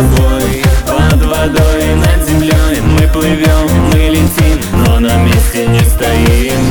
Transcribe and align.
тобой 0.00 0.62
Под 0.86 1.24
водой, 1.24 1.94
над 1.96 2.26
землей. 2.26 2.80
Мы 2.80 3.06
плывем, 3.08 3.68
мы 3.92 3.98
летим 3.98 4.60
Но 4.86 4.98
на 4.98 5.16
месте 5.16 5.66
не 5.66 5.80
стоим. 5.80 6.70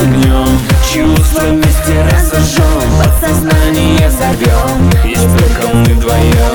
Огнем 0.00 0.58
чувства 0.92 1.48
вместе 1.48 2.04
разожжем 2.10 2.82
Подсознание 3.02 4.08
взорвем 4.08 4.90
Есть 5.04 5.28
только 5.38 5.74
мы 5.74 5.94
вдвоем 5.94 6.45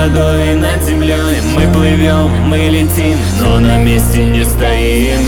водой 0.00 0.52
и 0.52 0.54
над 0.54 0.82
землей. 0.82 1.40
Мы 1.54 1.72
плывем, 1.72 2.30
мы 2.48 2.58
летим, 2.58 3.18
но 3.40 3.58
на 3.60 3.76
месте 3.78 4.24
не 4.24 4.44
стоим. 4.44 5.20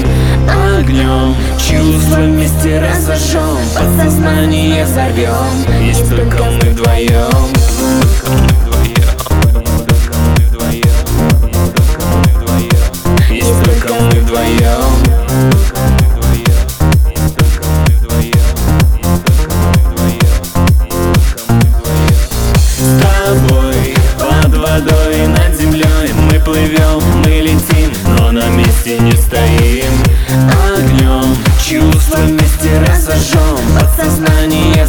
Огнем, 0.78 1.36
чувствами 1.56 2.46
стира 2.46 2.92
зажжем 2.98 3.56
Подсознание 3.76 4.84
зовем 4.84 5.80
Есть 5.80 6.08
только 6.10 6.42
мы 6.42 6.70
вдвоем 6.70 7.52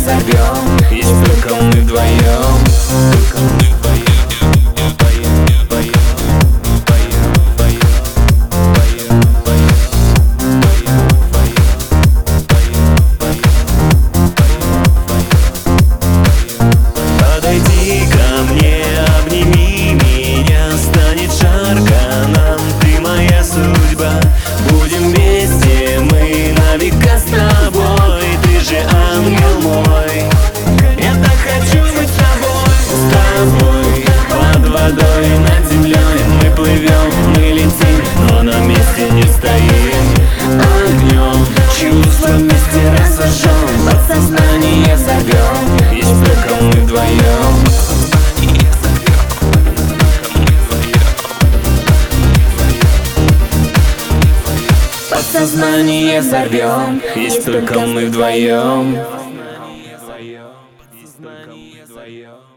назовем 0.04 0.63
сознание 55.34 56.22
взорвем 56.22 57.02
Есть 57.16 57.44
только 57.46 57.80
мы 57.80 58.06
вдвоем 58.06 58.98
Сознание 61.02 61.84
вдвоем 61.84 62.54